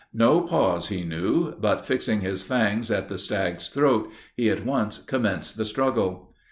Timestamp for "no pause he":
0.11-1.03